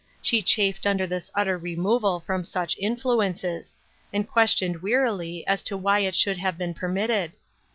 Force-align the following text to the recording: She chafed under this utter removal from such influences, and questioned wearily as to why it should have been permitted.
She 0.19 0.41
chafed 0.41 0.87
under 0.87 1.05
this 1.05 1.29
utter 1.35 1.59
removal 1.59 2.21
from 2.21 2.43
such 2.43 2.75
influences, 2.79 3.75
and 4.11 4.27
questioned 4.27 4.81
wearily 4.81 5.45
as 5.45 5.61
to 5.61 5.77
why 5.77 5.99
it 5.99 6.15
should 6.15 6.39
have 6.39 6.57
been 6.57 6.73
permitted. 6.73 7.33